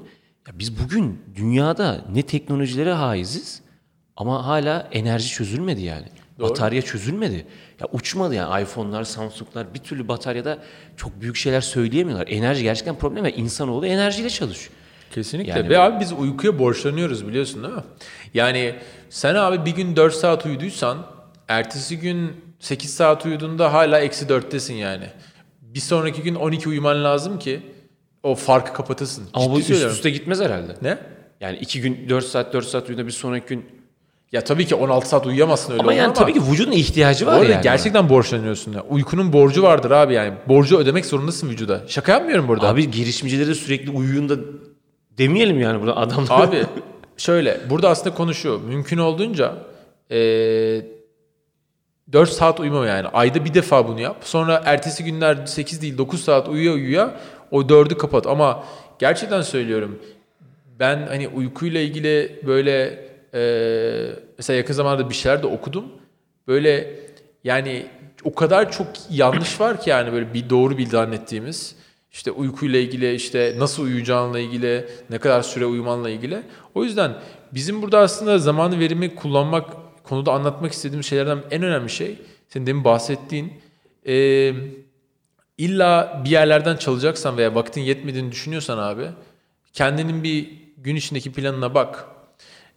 ya 0.49 0.59
biz 0.59 0.85
bugün 0.85 1.23
dünyada 1.37 2.05
ne 2.13 2.23
teknolojilere 2.23 2.93
haiziz 2.93 3.63
ama 4.17 4.47
hala 4.47 4.89
enerji 4.93 5.29
çözülmedi 5.29 5.83
yani. 5.83 6.07
Doğru. 6.39 6.51
Batarya 6.51 6.83
çözülmedi. 6.83 7.47
Ya 7.81 7.87
uçmadı 7.93 8.35
yani 8.35 8.63
iPhone'lar, 8.63 9.05
Samsung'lar 9.05 9.75
bir 9.75 9.79
türlü 9.79 10.09
bataryada 10.09 10.59
çok 10.97 11.21
büyük 11.21 11.37
şeyler 11.37 11.61
söyleyemiyorlar. 11.61 12.27
Enerji 12.31 12.63
gerçekten 12.63 12.99
problem 12.99 13.25
ve 13.25 13.33
insanoğlu 13.33 13.87
enerjiyle 13.87 14.31
çalışıyor. 14.31 14.73
Kesinlikle. 15.15 15.53
Yani 15.53 15.69
ve 15.69 15.79
abi 15.79 16.01
biz 16.01 16.13
uykuya 16.13 16.59
borçlanıyoruz 16.59 17.29
biliyorsun 17.29 17.63
değil 17.63 17.75
mi? 17.75 17.83
Yani 18.35 18.75
sen 19.11 19.35
abi 19.35 19.67
bir 19.67 19.77
gün 19.77 19.97
4 19.97 20.15
saat 20.15 20.47
uyuduysan 20.47 21.07
ertesi 21.49 21.99
gün 21.99 22.33
8 22.61 22.95
saat 22.95 23.27
uyuduğunda 23.27 23.73
hala 23.73 24.01
eksi 24.01 24.27
4'tesin 24.27 24.73
yani. 24.73 25.07
Bir 25.63 25.81
sonraki 25.81 26.23
gün 26.23 26.35
12 26.35 26.69
uyuman 26.69 27.05
lazım 27.05 27.39
ki 27.39 27.61
o 28.23 28.35
farkı 28.35 28.73
kapatasın. 28.73 29.25
Ama 29.35 29.45
Ciddi 29.45 29.55
bu 29.55 29.75
üst 29.75 29.85
üste 29.85 30.11
gitmez 30.11 30.41
herhalde. 30.41 30.77
Ne? 30.83 30.99
Yani 31.41 31.59
2 31.59 31.81
gün 31.81 32.09
4 32.09 32.25
saat 32.25 32.53
4 32.53 32.67
saat 32.67 32.89
uyuduğunda 32.89 33.07
bir 33.07 33.13
sonraki 33.13 33.47
gün 33.47 33.65
ya 34.33 34.45
tabii 34.45 34.67
ki 34.67 34.75
16 34.75 35.09
saat 35.09 35.27
uyuyamazsın 35.27 35.73
öyle 35.73 35.83
ama 35.83 35.93
yani 35.93 36.05
ama 36.05 36.15
tabii 36.15 36.33
ki 36.33 36.41
vücudun 36.51 36.73
ihtiyacı 36.73 37.27
var 37.27 37.43
yani. 37.43 37.63
gerçekten 37.63 38.09
borçlanıyorsun 38.09 38.73
ya. 38.73 38.83
Uykunun 38.83 39.33
borcu 39.33 39.63
vardır 39.63 39.91
abi 39.91 40.15
yani. 40.15 40.35
Borcu 40.49 40.79
ödemek 40.79 41.07
zorundasın 41.07 41.51
vücuda. 41.51 41.83
Şaka 41.87 42.13
yapmıyorum 42.13 42.49
burada. 42.49 42.69
Abi 42.69 42.91
girişimcileri 42.91 43.49
de 43.49 43.55
sürekli 43.55 43.91
uyuyun 43.91 44.29
da 44.29 44.37
demeyelim 45.19 45.61
yani 45.61 45.81
burada 45.81 45.97
adamlar. 45.97 46.49
Abi 46.49 46.65
şöyle 47.17 47.61
burada 47.71 47.89
aslında 47.89 48.15
konuşuyor. 48.15 48.61
Mümkün 48.61 48.99
olduğunca 48.99 49.55
ee, 50.11 50.87
4 52.13 52.31
saat 52.31 52.61
uyuma 52.61 52.87
yani. 52.87 53.09
Ayda 53.09 53.45
bir 53.45 53.55
defa 53.55 53.89
bunu 53.89 54.01
yap. 54.01 54.17
Sonra 54.21 54.63
ertesi 54.65 55.05
günler 55.05 55.47
8 55.47 55.83
değil 55.83 55.99
9 55.99 56.25
saat 56.25 56.49
uyuya 56.49 56.73
uyuya 56.73 57.15
o 57.51 57.63
4'ü 57.63 57.99
kapat. 57.99 58.27
Ama 58.27 58.65
gerçekten 58.99 59.43
söylüyorum. 59.43 59.99
Ben 60.81 61.07
hani 61.07 61.29
uykuyla 61.29 61.81
ilgili 61.81 62.41
böyle 62.47 63.05
e, 63.35 63.41
mesela 64.39 64.57
yakın 64.57 64.75
zamanda 64.75 65.11
bir 65.11 65.15
şeyler 65.15 65.43
de 65.43 65.47
okudum. 65.47 65.85
Böyle 66.49 67.01
yani 67.45 67.87
o 68.25 68.35
kadar 68.35 68.73
çok 68.73 68.87
yanlış 69.11 69.61
var 69.61 69.81
ki 69.81 69.91
yani 69.91 70.13
böyle 70.13 70.35
bir 70.35 70.51
doğru 70.51 70.79
bildi 70.79 70.91
zannettiğimiz. 70.91 71.77
İşte 72.13 72.31
uykuyla 72.31 72.79
ilgili, 72.79 73.15
işte 73.15 73.55
nasıl 73.59 73.83
uyuyacağınla 73.83 74.39
ilgili, 74.39 74.89
ne 75.11 75.19
kadar 75.19 75.43
süre 75.43 75.67
uyumanla 75.67 76.11
ilgili. 76.11 76.43
O 76.75 76.85
yüzden 76.85 77.13
bizim 77.53 77.83
burada 77.83 77.99
aslında 77.99 78.39
zamanı 78.39 78.79
verimi 78.79 79.15
kullanmak 79.15 79.84
konuda 80.05 80.33
anlatmak 80.33 80.73
istediğim 80.73 81.05
şeylerden 81.05 81.39
en 81.51 81.63
önemli 81.63 81.91
şey, 81.91 82.19
senin 82.49 82.67
demin 82.67 82.85
bahsettiğin, 82.85 83.53
e, 84.07 84.53
illa 85.59 86.23
bir 86.25 86.31
yerlerden 86.31 86.77
çalacaksan 86.77 87.37
veya 87.37 87.55
vaktin 87.55 87.81
yetmediğini 87.81 88.33
düşünüyorsan 88.33 88.79
abi, 88.79 89.09
kendinin 89.73 90.23
bir 90.23 90.51
gün 90.77 90.97
içindeki 90.97 91.33
planına 91.33 91.75
bak. 91.75 92.05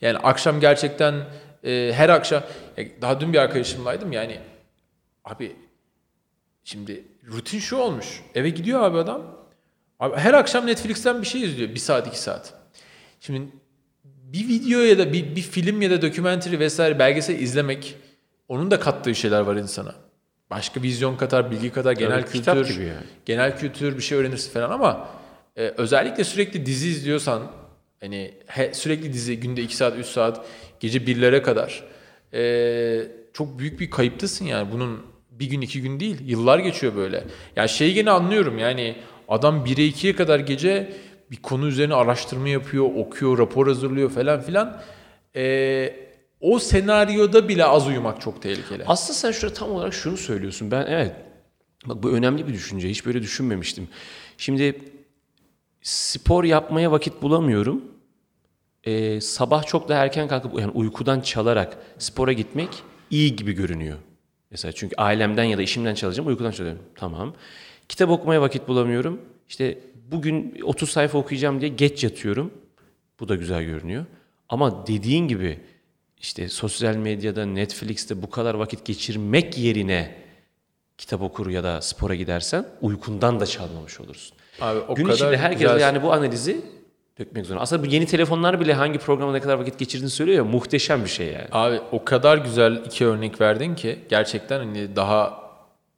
Yani 0.01 0.17
akşam 0.17 0.59
gerçekten 0.59 1.13
e, 1.63 1.91
her 1.93 2.09
akşam, 2.09 2.43
daha 3.01 3.19
dün 3.19 3.33
bir 3.33 3.37
arkadaşımlaydım 3.37 4.11
yani, 4.11 4.39
abi 5.25 5.55
Şimdi 6.67 7.03
rutin 7.27 7.59
şu 7.59 7.75
olmuş. 7.75 8.23
Eve 8.35 8.49
gidiyor 8.49 8.83
abi 8.83 8.97
adam. 8.97 9.21
Abi 9.99 10.15
her 10.15 10.33
akşam 10.33 10.67
Netflix'ten 10.67 11.21
bir 11.21 11.27
şey 11.27 11.43
izliyor. 11.43 11.69
Bir 11.69 11.79
saat, 11.79 12.07
iki 12.07 12.19
saat. 12.19 12.53
Şimdi 13.19 13.47
bir 14.33 14.47
video 14.47 14.79
ya 14.79 14.97
da 14.97 15.13
bir, 15.13 15.35
bir 15.35 15.41
film 15.41 15.81
ya 15.81 15.91
da 15.91 16.01
dokümenteri 16.01 16.59
vesaire 16.59 16.99
belgesel 16.99 17.39
izlemek 17.39 17.95
onun 18.47 18.71
da 18.71 18.79
kattığı 18.79 19.15
şeyler 19.15 19.41
var 19.41 19.55
insana. 19.55 19.95
Başka 20.49 20.81
vizyon 20.81 21.17
katar, 21.17 21.51
bilgi 21.51 21.71
katar, 21.71 21.93
genel 21.93 22.25
kitap 22.25 22.57
kültür, 22.57 22.73
gibi 22.73 22.85
yani. 22.85 23.03
genel 23.25 23.57
kültür 23.57 23.97
bir 23.97 24.01
şey 24.01 24.17
öğrenirsin 24.17 24.51
falan 24.51 24.69
ama 24.69 25.09
e, 25.55 25.73
özellikle 25.77 26.23
sürekli 26.23 26.65
dizi 26.65 26.87
izliyorsan 26.87 27.51
hani 27.99 28.33
he- 28.45 28.73
sürekli 28.73 29.13
dizi 29.13 29.39
günde 29.39 29.61
2 29.61 29.75
saat 29.75 29.97
3 29.97 30.05
saat 30.05 30.45
gece 30.79 31.07
birlere 31.07 31.41
kadar 31.41 31.83
e, 32.33 33.03
çok 33.33 33.59
büyük 33.59 33.79
bir 33.79 33.89
kayıptasın 33.89 34.45
yani 34.45 34.71
bunun 34.71 35.01
bir 35.31 35.45
gün 35.45 35.61
iki 35.61 35.81
gün 35.81 35.99
değil 35.99 36.17
yıllar 36.25 36.59
geçiyor 36.59 36.95
böyle. 36.95 37.23
Ya 37.55 37.67
şeyi 37.67 37.93
gene 37.93 38.11
anlıyorum 38.11 38.57
yani 38.59 38.95
adam 39.27 39.65
1'e 39.65 39.87
2'ye 39.87 40.15
kadar 40.15 40.39
gece 40.39 40.93
bir 41.31 41.37
konu 41.37 41.67
üzerine 41.67 41.93
araştırma 41.93 42.49
yapıyor, 42.49 42.85
okuyor, 42.95 43.37
rapor 43.37 43.67
hazırlıyor 43.67 44.09
falan 44.09 44.41
filan. 44.41 44.81
E, 45.35 46.07
o 46.41 46.59
senaryoda 46.59 47.49
bile 47.49 47.65
az 47.65 47.87
uyumak 47.87 48.21
çok 48.21 48.41
tehlikeli. 48.41 48.83
Aslında 48.85 49.13
sen 49.13 49.31
şurada 49.31 49.53
tam 49.53 49.71
olarak 49.71 49.93
şunu 49.93 50.17
söylüyorsun. 50.17 50.71
Ben 50.71 50.85
evet 50.89 51.15
bak 51.85 52.03
bu 52.03 52.09
önemli 52.11 52.47
bir 52.47 52.53
düşünce. 52.53 52.89
Hiç 52.89 53.05
böyle 53.05 53.21
düşünmemiştim. 53.21 53.87
Şimdi 54.37 54.81
spor 55.81 56.43
yapmaya 56.43 56.91
vakit 56.91 57.21
bulamıyorum. 57.21 57.81
Ee, 58.83 59.21
sabah 59.21 59.63
çok 59.65 59.89
da 59.89 59.95
erken 59.95 60.27
kalkıp 60.27 60.59
yani 60.59 60.71
uykudan 60.71 61.21
çalarak 61.21 61.77
spora 61.97 62.33
gitmek 62.33 62.69
iyi 63.09 63.35
gibi 63.35 63.53
görünüyor. 63.53 63.97
Mesela 64.51 64.71
çünkü 64.71 64.95
ailemden 64.95 65.43
ya 65.43 65.57
da 65.57 65.61
işimden 65.61 65.95
çalacağım 65.95 66.27
uykudan 66.29 66.51
çalıyorum. 66.51 66.81
Tamam. 66.95 67.33
Kitap 67.89 68.09
okumaya 68.09 68.41
vakit 68.41 68.67
bulamıyorum. 68.67 69.21
İşte 69.49 69.79
bugün 70.11 70.59
30 70.63 70.89
sayfa 70.89 71.17
okuyacağım 71.17 71.61
diye 71.61 71.69
geç 71.71 72.03
yatıyorum. 72.03 72.51
Bu 73.19 73.27
da 73.27 73.35
güzel 73.35 73.63
görünüyor. 73.63 74.05
Ama 74.49 74.87
dediğin 74.87 75.27
gibi 75.27 75.59
işte 76.17 76.49
sosyal 76.49 76.95
medyada, 76.95 77.45
Netflix'te 77.45 78.21
bu 78.21 78.29
kadar 78.29 78.53
vakit 78.55 78.85
geçirmek 78.85 79.57
yerine 79.57 80.15
kitap 80.97 81.21
okur 81.21 81.49
ya 81.49 81.63
da 81.63 81.81
spora 81.81 82.15
gidersen 82.15 82.65
uykundan 82.81 83.39
da 83.39 83.45
çalmamış 83.45 83.99
olursun. 83.99 84.37
Abi 84.61 84.79
o 84.79 84.95
Gün 84.95 85.03
kadar 85.03 85.15
içinde 85.15 85.37
herkes 85.37 85.61
güzel- 85.61 85.79
yani 85.79 86.03
bu 86.03 86.13
analizi 86.13 86.61
dökmek 87.19 87.45
zorunda. 87.45 87.61
Aslında 87.63 87.83
bu 87.83 87.87
yeni 87.87 88.05
telefonlar 88.05 88.59
bile 88.59 88.73
hangi 88.73 88.99
programa 88.99 89.31
ne 89.31 89.39
kadar 89.39 89.57
vakit 89.59 89.79
geçirdiğini 89.79 90.09
söylüyor 90.09 90.37
ya 90.37 90.43
muhteşem 90.51 91.03
bir 91.03 91.09
şey 91.09 91.27
yani. 91.27 91.47
Abi 91.51 91.79
o 91.91 92.05
kadar 92.05 92.37
güzel 92.37 92.81
iki 92.85 93.05
örnek 93.05 93.41
verdin 93.41 93.75
ki 93.75 93.99
gerçekten 94.09 94.59
hani 94.59 94.95
daha 94.95 95.43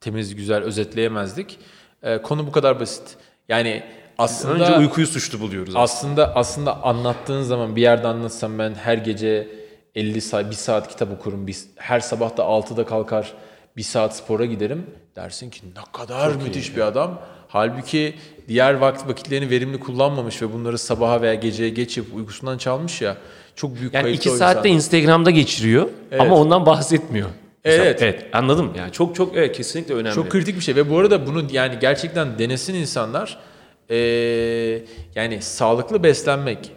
temiz 0.02 0.36
güzel 0.36 0.64
özetleyemezdik. 0.64 1.58
Ee, 2.04 2.22
konu 2.22 2.48
bu 2.48 2.52
kadar 2.52 2.80
basit. 2.80 3.18
Yani 3.50 3.84
aslında 4.20 4.54
Önce 4.64 4.78
uykuyu 4.78 5.08
suçlu 5.08 5.40
buluyoruz. 5.40 5.74
aslında 5.76 6.36
aslında 6.36 6.84
anlattığın 6.84 7.42
zaman 7.42 7.76
bir 7.76 7.82
yerde 7.82 8.08
anlatsam 8.08 8.60
ben 8.60 8.74
her 8.76 8.98
gece 8.98 9.48
50 9.96 10.22
saat, 10.22 10.50
bir 10.50 10.56
saat 10.56 10.88
kitap 10.88 11.12
okurum. 11.12 11.48
Bir, 11.48 11.58
her 11.76 12.00
sabah 12.00 12.38
da 12.38 12.42
6'da 12.44 12.86
kalkar 12.86 13.34
bir 13.78 13.84
saat 13.84 14.16
spora 14.18 14.46
giderim. 14.46 14.86
Dersin 15.16 15.50
ki 15.50 15.62
ne 15.76 15.82
kadar 15.92 16.36
müthiş 16.36 16.76
bir 16.76 16.82
adam. 16.82 17.20
Halbuki 17.48 18.16
diğer 18.48 18.74
vakit 18.74 19.08
vakitlerini 19.08 19.50
verimli 19.50 19.80
kullanmamış 19.80 20.42
ve 20.42 20.54
bunları 20.54 20.78
sabaha 20.78 21.22
veya 21.22 21.34
geceye 21.34 21.70
geç 21.70 21.98
yapıp 21.98 22.16
uykusundan 22.16 22.58
çalmış 22.58 23.02
ya. 23.02 23.18
Çok 23.56 23.76
büyük 23.76 23.94
Yani 23.94 24.12
iki 24.12 24.30
saatte 24.30 24.70
insan. 24.70 24.76
Instagram'da 24.76 25.32
geçiriyor 25.32 25.90
Evet. 26.12 26.22
ama 26.22 26.36
ondan 26.36 26.66
bahsetmiyor. 26.66 27.30
Mesela- 27.66 27.86
Evet. 27.86 28.02
Evet 28.02 28.26
anladım. 28.34 28.74
Yani 28.78 28.92
çok 28.92 29.16
çok 29.16 29.36
evet 29.38 29.58
kesinlikle 29.58 29.94
önemli. 29.94 30.16
Çok 30.16 30.30
kritik 30.30 30.56
bir 30.56 30.62
şey 30.62 30.76
ve 30.76 30.90
bu 30.90 30.98
arada 31.00 31.28
bunu 31.28 31.44
yani 31.52 31.76
gerçekten 31.82 32.40
denesin 32.40 32.74
insanlar. 32.74 33.38
Ee, 33.92 34.82
yani 35.16 35.42
sağlıklı 35.42 36.04
beslenmek 36.04 36.72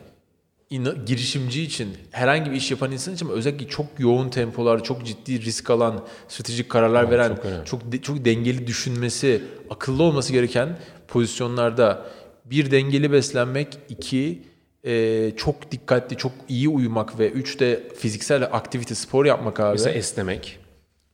girişimci 1.06 1.62
için 1.62 1.88
herhangi 2.10 2.50
bir 2.50 2.56
iş 2.56 2.70
yapan 2.70 2.92
insan 2.92 3.14
için 3.14 3.28
özellikle 3.28 3.68
çok 3.68 3.86
yoğun 3.98 4.28
tempolar, 4.28 4.84
çok 4.84 5.06
ciddi 5.06 5.40
risk 5.44 5.70
alan, 5.70 6.04
stratejik 6.28 6.68
kararlar 6.68 7.10
veren, 7.10 7.28
çok 7.28 7.44
önemli. 7.44 7.64
çok 7.64 7.92
de- 7.92 8.02
çok 8.02 8.24
dengeli 8.24 8.66
düşünmesi, 8.66 9.42
akıllı 9.70 10.02
olması 10.02 10.32
gereken 10.32 10.78
pozisyonlarda 11.08 12.06
bir 12.44 12.70
dengeli 12.70 13.12
beslenmek, 13.12 13.68
iki 13.88 14.42
e, 14.84 15.32
çok 15.36 15.70
dikkatli, 15.70 16.16
çok 16.16 16.32
iyi 16.48 16.68
uyumak 16.68 17.18
ve 17.18 17.30
üç 17.30 17.60
de 17.60 17.82
fiziksel 17.96 18.42
aktivite, 18.42 18.94
spor 18.94 19.24
yapmak 19.26 19.60
abi. 19.60 19.72
Mesela 19.72 19.92
esnemek. 19.92 20.58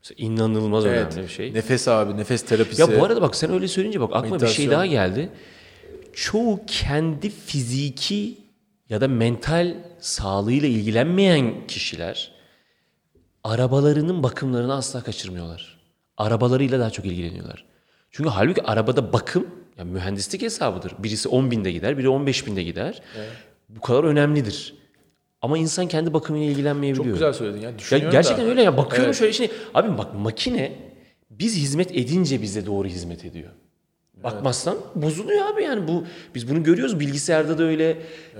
Mesela 0.03 0.27
inanılmaz 0.29 0.87
evet. 0.87 1.13
önemli 1.13 1.29
bir 1.29 1.33
şey. 1.33 1.55
Nefes 1.55 1.89
abi, 1.89 2.17
nefes 2.17 2.43
terapisi. 2.43 2.81
Ya 2.83 3.01
bu 3.01 3.05
arada 3.05 3.23
bak 3.23 3.37
sen 3.37 3.53
öyle 3.53 3.69
söyleyince 3.69 4.01
bak 4.01 4.11
aklıma 4.13 4.41
bir 4.41 4.47
şey 4.47 4.67
Meditasyon. 4.67 4.73
daha 4.73 4.87
geldi. 4.87 5.31
Çoğu 6.19 6.61
kendi 6.67 7.31
fiziki 7.31 8.39
ya 8.89 9.01
da 9.01 9.09
mental 9.09 9.75
sağlığıyla 10.01 10.69
ilgilenmeyen 10.69 11.67
kişiler 11.67 12.33
arabalarının 13.45 14.23
bakımlarını 14.23 14.75
asla 14.75 15.03
kaçırmıyorlar. 15.03 15.79
Arabalarıyla 16.17 16.81
daha 16.81 16.91
çok 16.91 17.05
ilgileniyorlar. 17.05 17.65
Çünkü 18.11 18.31
halbuki 18.31 18.63
arabada 18.63 19.13
bakım 19.13 19.47
yani 19.77 19.91
mühendislik 19.91 20.43
hesabıdır. 20.43 20.93
Birisi 20.99 21.29
10 21.29 21.51
binde 21.51 21.73
gider, 21.73 21.99
biri 21.99 22.09
15 22.09 22.47
binde 22.47 22.63
gider. 22.63 23.03
Bu 23.69 23.81
kadar 23.81 24.05
önemlidir. 24.05 24.75
Ama 25.43 25.59
insan 25.59 25.89
kendi 25.89 26.15
bakımıyla 26.15 26.51
ilgilenmeyebiliyor. 26.51 27.05
Çok 27.05 27.15
güzel 27.15 27.33
söyledin 27.33 27.61
ya. 27.61 27.71
Ya 27.91 28.11
gerçekten 28.11 28.47
da. 28.47 28.51
öyle 28.51 28.63
ya. 28.63 28.77
Bakıyorum 28.77 29.07
Evet. 29.07 29.19
şöyle 29.19 29.33
şimdi. 29.33 29.53
Abi 29.75 29.99
bak 29.99 30.15
makine 30.15 30.73
biz 31.31 31.57
hizmet 31.57 31.97
edince 31.97 32.43
bize 32.43 32.67
doğru 32.67 32.89
hizmet 32.89 33.25
ediyor. 33.25 33.51
Bakmazsan 34.25 34.77
bozuluyor 34.95 35.47
abi 35.47 35.63
yani 35.63 35.89
bu 35.89 36.05
biz 36.35 36.49
bunu 36.51 36.63
görüyoruz 36.63 37.01
bilgisayarda 37.01 37.59
da 37.59 37.63
öyle 37.63 37.97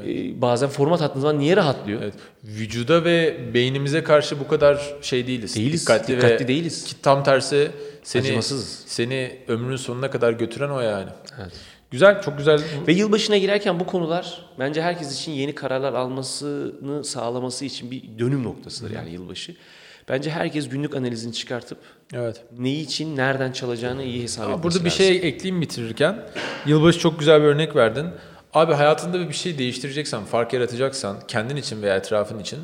Ee, 0.07 0.41
bazen 0.41 0.69
format 0.69 1.03
attığın 1.03 1.21
zaman 1.21 1.39
niye 1.39 1.57
rahatlıyor? 1.57 2.03
Evet. 2.03 2.15
Vücuda 2.45 3.05
ve 3.05 3.39
beynimize 3.55 4.03
karşı 4.05 4.41
bu 4.41 4.49
kadar 4.49 4.95
şey 5.03 5.27
değiliz. 5.27 5.57
Değiliz, 5.57 5.83
Dikkatli, 5.83 6.17
dikkatli 6.17 6.45
ve 6.45 6.49
değiliz. 6.49 6.85
Ki 6.85 6.95
tam 7.03 7.25
tersi 7.25 7.71
seni 8.03 8.23
Acımasızız. 8.23 8.83
seni 8.87 9.37
ömrünün 9.49 9.77
sonuna 9.77 10.11
kadar 10.11 10.33
götüren 10.33 10.71
o 10.71 10.81
yani. 10.81 11.11
Evet. 11.43 11.53
Güzel, 11.91 12.23
çok 12.23 12.39
güzel. 12.39 12.61
Ve 12.87 12.93
yılbaşına 12.93 13.37
girerken 13.37 13.81
bu 13.81 13.87
konular 13.87 14.45
bence 14.59 14.83
herkes 14.83 15.21
için 15.21 15.33
yeni 15.33 15.55
kararlar 15.55 15.93
almasını 15.93 17.05
sağlaması 17.05 17.65
için 17.65 17.91
bir 17.91 18.03
dönüm 18.19 18.45
noktasıdır 18.45 18.91
yani 18.91 19.11
yılbaşı. 19.11 19.55
Bence 20.09 20.31
herkes 20.31 20.69
günlük 20.69 20.97
analizini 20.97 21.33
çıkartıp 21.33 21.79
Evet. 22.15 22.43
neyi 22.59 22.85
için 22.85 23.17
nereden 23.17 23.53
çalacağını 23.53 24.03
iyi 24.03 24.23
hesap 24.23 24.45
etmesi 24.45 24.63
burada 24.63 24.79
bir 24.79 24.85
lazım. 24.85 24.99
şey 24.99 25.17
ekleyeyim 25.17 25.61
bitirirken. 25.61 26.17
Yılbaşı 26.67 26.99
çok 26.99 27.19
güzel 27.19 27.41
bir 27.41 27.47
örnek 27.47 27.77
verdin. 27.77 28.07
Abi 28.55 28.73
hayatında 28.75 29.29
bir 29.29 29.35
şey 29.35 29.59
değiştireceksen, 29.59 30.25
fark 30.25 30.53
yaratacaksan 30.53 31.17
kendin 31.29 31.57
için 31.57 31.83
veya 31.83 31.97
etrafın 31.97 32.39
için 32.39 32.59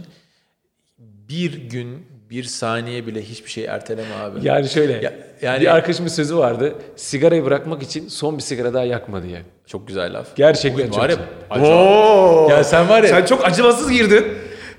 bir 0.98 1.54
gün, 1.70 2.06
bir 2.30 2.44
saniye 2.44 3.06
bile 3.06 3.22
hiçbir 3.22 3.50
şey 3.50 3.64
erteleme 3.64 4.14
abi. 4.14 4.38
Yani 4.42 4.68
şöyle. 4.68 4.92
Ya- 4.92 5.12
yani- 5.42 5.60
bir 5.60 5.74
arkadaşımın 5.74 6.08
sözü 6.08 6.36
vardı. 6.36 6.74
Sigarayı 6.96 7.44
bırakmak 7.44 7.82
için 7.82 8.08
son 8.08 8.36
bir 8.36 8.42
sigara 8.42 8.74
daha 8.74 8.84
yakma 8.84 9.22
diye. 9.22 9.42
Çok 9.66 9.88
güzel 9.88 10.14
laf. 10.18 10.36
Gerçekten 10.36 10.72
Bugün 10.78 10.90
çok 10.90 10.98
var 11.02 11.08
ya, 11.10 11.16
acayip. 11.50 12.50
Ya 12.50 12.64
sen 12.64 12.88
var 12.88 13.02
ya- 13.02 13.08
Sen 13.08 13.24
çok 13.24 13.44
acımasız 13.44 13.90
girdin. 13.90 14.24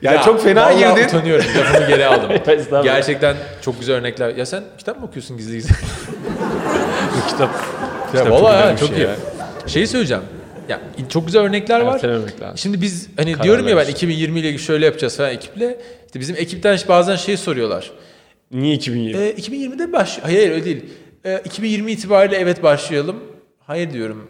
Yani 0.05 0.15
Ya, 0.15 0.23
çok 0.23 0.43
fena 0.43 0.73
girdin. 0.73 1.07
utanıyorum. 1.07 1.45
Lafımı 1.57 1.87
geri 1.87 2.05
aldım. 2.05 2.31
Gerçekten 2.83 3.35
çok 3.61 3.79
güzel 3.79 3.95
örnekler. 3.95 4.35
Ya 4.35 4.45
sen 4.45 4.63
kitap 4.77 4.99
mı 4.99 5.05
okuyorsun 5.05 5.37
gizli 5.37 5.55
gizli? 5.55 5.73
kitap. 7.29 7.49
ya 8.13 8.23
çok 8.23 8.31
vallahi 8.31 8.55
önemli 8.55 8.71
ya, 8.71 8.77
çok 8.77 8.89
şey 8.89 8.97
iyi. 8.97 9.01
ya. 9.01 9.15
Şeyi 9.67 9.87
söyleyeceğim. 9.87 10.23
Ya 10.69 10.81
çok 11.09 11.25
güzel 11.25 11.41
örnekler 11.41 11.79
var. 11.79 12.03
Lazım. 12.03 12.29
Şimdi 12.55 12.81
biz 12.81 13.09
hani 13.17 13.33
Karar 13.33 13.43
diyorum 13.43 13.67
ya 13.67 13.77
ben 13.77 13.85
ver. 13.85 13.91
2020 13.91 14.39
ile 14.39 14.57
şöyle 14.57 14.85
yapacağız 14.85 15.17
falan 15.17 15.31
ekiple. 15.31 15.77
İşte 16.05 16.19
bizim 16.19 16.35
ekipten 16.35 16.77
bazen 16.87 17.15
şey 17.15 17.37
soruyorlar. 17.37 17.91
Niye 18.51 18.75
2020? 18.75 19.23
E, 19.23 19.31
2020'de 19.31 19.93
baş... 19.93 20.19
Hayır 20.21 20.37
hayır, 20.37 20.51
öyle 20.51 20.65
değil. 20.65 20.85
E, 21.25 21.41
2020 21.45 21.91
itibariyle 21.91 22.37
evet 22.37 22.63
başlayalım. 22.63 23.23
Hayır 23.59 23.93
diyorum. 23.93 24.27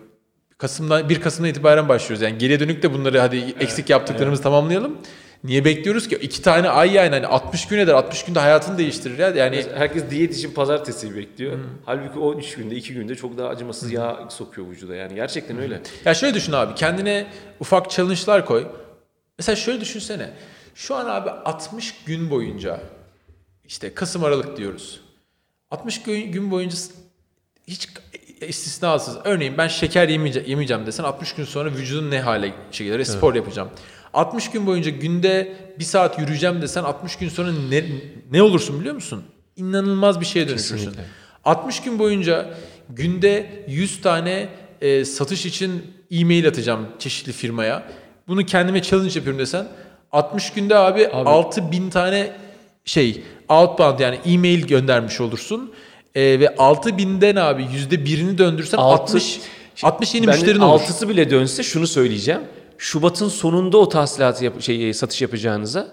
Kasım'dan 0.57 1.09
1 1.09 1.21
Kasım'dan 1.21 1.49
itibaren 1.49 1.89
başlıyoruz. 1.89 2.21
Yani 2.21 2.37
geriye 2.37 2.59
dönük 2.59 2.83
de 2.83 2.93
bunları 2.93 3.19
hadi 3.19 3.55
eksik 3.59 3.89
yaptıklarımızı 3.89 4.43
tamamlayalım. 4.43 4.97
Niye 5.43 5.65
bekliyoruz 5.65 6.07
ki? 6.07 6.15
İki 6.15 6.41
tane 6.41 6.69
ay 6.69 6.93
yani 6.93 7.09
hani 7.09 7.27
60 7.27 7.67
gün 7.67 7.79
eder. 7.79 7.93
60 7.93 8.23
günde 8.25 8.39
hayatını 8.39 8.77
değiştirir 8.77 9.17
ya. 9.17 9.29
Yani 9.29 9.65
Herkes 9.75 10.09
diyet 10.09 10.37
için 10.37 10.51
pazartesi 10.51 11.15
bekliyor. 11.15 11.59
Halbuki 11.85 12.19
o 12.19 12.39
3 12.39 12.55
günde, 12.55 12.75
2 12.75 12.93
günde 12.93 13.15
çok 13.15 13.37
daha 13.37 13.47
acımasız 13.49 13.91
yağ 13.91 14.27
sokuyor 14.29 14.67
vücuda. 14.69 14.95
Yani 14.95 15.15
gerçekten 15.15 15.57
öyle. 15.59 15.81
Ya 16.05 16.13
şöyle 16.13 16.33
düşün 16.33 16.51
abi 16.51 16.75
kendine 16.75 17.27
ufak 17.59 17.91
challenge'lar 17.91 18.45
koy. 18.45 18.67
Mesela 19.37 19.55
şöyle 19.55 19.81
düşünsene. 19.81 20.29
Şu 20.75 20.95
an 20.95 21.05
abi 21.05 21.29
60 21.29 21.95
gün 22.05 22.29
boyunca 22.29 22.81
işte 23.65 23.93
Kasım 23.93 24.23
Aralık 24.23 24.57
diyoruz. 24.57 25.01
60 25.71 26.03
gün, 26.03 26.31
gün 26.31 26.51
boyunca 26.51 26.77
hiç 27.67 27.89
istisnasız. 28.41 29.17
Örneğin 29.23 29.57
ben 29.57 29.67
şeker 29.67 30.09
yemeyeceğim, 30.09 30.49
yemeyeceğim 30.49 30.85
desen 30.85 31.03
60 31.03 31.33
gün 31.33 31.43
sonra 31.45 31.71
vücudun 31.71 32.11
ne 32.11 32.21
hale 32.21 32.53
gelir? 32.71 33.03
Spor 33.03 33.35
yapacağım. 33.35 33.69
60 34.15 34.51
gün 34.51 34.65
boyunca 34.65 34.91
günde 34.91 35.53
bir 35.79 35.83
saat 35.83 36.19
yürüyeceğim 36.19 36.61
desen 36.61 36.83
60 36.83 37.15
gün 37.15 37.29
sonra 37.29 37.51
ne, 37.69 37.83
ne 38.31 38.41
olursun 38.43 38.79
biliyor 38.79 38.95
musun? 38.95 39.23
İnanılmaz 39.55 40.19
bir 40.21 40.25
şeye 40.25 40.47
dönüşürsün. 40.49 40.75
Kesinlikle. 40.75 41.03
60 41.45 41.81
gün 41.81 41.99
boyunca 41.99 42.53
günde 42.89 43.63
100 43.67 44.01
tane 44.01 44.49
e, 44.81 45.05
satış 45.05 45.45
için 45.45 45.83
e-mail 46.11 46.47
atacağım 46.47 46.87
çeşitli 46.99 47.31
firmaya. 47.31 47.83
Bunu 48.27 48.45
kendime 48.45 48.81
challenge 48.81 49.13
yapıyorum 49.15 49.39
desen 49.39 49.67
60 50.11 50.53
günde 50.53 50.75
abi, 50.75 51.07
6000 51.07 51.89
tane 51.89 52.31
şey 52.85 53.21
outbound 53.49 53.99
yani 53.99 54.19
e-mail 54.25 54.67
göndermiş 54.67 55.21
olursun. 55.21 55.73
E, 56.15 56.21
ve 56.39 56.45
6000'den 56.45 57.35
abi 57.35 57.63
%1'ini 57.63 58.37
döndürsen 58.37 58.77
Altı- 58.77 59.01
60 59.03 59.39
60 59.83 60.15
yeni 60.15 60.27
müşterin 60.27 60.59
olur. 60.59 60.73
altısı 60.81 61.09
bile 61.09 61.29
dönse 61.29 61.63
şunu 61.63 61.87
söyleyeceğim. 61.87 62.41
Şubat'ın 62.77 63.29
sonunda 63.29 63.77
o 63.77 63.89
tahsilatı 63.89 64.45
yap- 64.45 64.61
şey 64.61 64.93
satış 64.93 65.21
yapacağınıza 65.21 65.87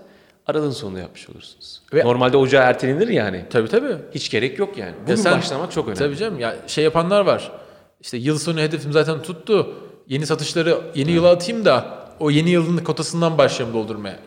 Aralık'ın 0.46 0.70
sonunda 0.70 0.98
yapmış 1.00 1.28
olursunuz. 1.30 1.82
Ve- 1.94 2.04
Normalde 2.04 2.36
ocağa 2.36 2.62
ertelenir 2.62 3.08
yani. 3.08 3.44
Tabii 3.50 3.68
tabii. 3.68 3.96
Hiç 4.14 4.30
gerek 4.30 4.58
yok 4.58 4.78
yani. 4.78 4.90
Ya 4.90 5.02
Bugün 5.02 5.14
sen- 5.16 5.38
başlamak 5.38 5.72
çok 5.72 5.84
önemli. 5.88 5.98
Tabii 5.98 6.16
canım 6.16 6.40
ya 6.40 6.56
şey 6.66 6.84
yapanlar 6.84 7.20
var. 7.20 7.52
İşte 8.00 8.16
yıl 8.16 8.38
sonu 8.38 8.60
hedefim 8.60 8.92
zaten 8.92 9.22
tuttu. 9.22 9.74
Yeni 10.08 10.26
satışları 10.26 10.78
yeni 10.94 11.10
yıla 11.10 11.30
atayım 11.30 11.64
da 11.64 11.98
o 12.20 12.30
yeni 12.30 12.50
yılın 12.50 12.76
kotasından 12.84 13.38
başlayalım 13.38 13.74
doldurmaya. 13.76 14.18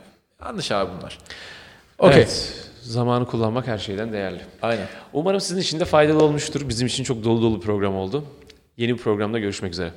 Yanlış 0.46 0.72
abi 0.72 0.90
bunlar. 1.00 1.20
Okey. 2.00 2.18
Evet. 2.18 2.54
Zamanı 2.82 3.26
kullanmak 3.26 3.68
her 3.68 3.78
şeyden 3.78 4.14
değerli. 4.14 4.42
Aynen. 4.62 4.88
Umarım 5.14 5.40
sizin 5.42 5.62
için 5.62 5.80
de 5.80 5.86
faydalı 5.86 6.24
olmuştur. 6.24 6.70
Bizim 6.70 6.88
için 6.88 7.04
çok 7.04 7.24
dolu 7.24 7.42
dolu 7.42 7.56
bir 7.56 7.62
program 7.66 7.96
oldu. 7.96 8.24
Yeni 8.78 8.94
bir 8.94 8.98
programda 8.98 9.40
görüşmek 9.40 9.72
üzere. 9.74 9.92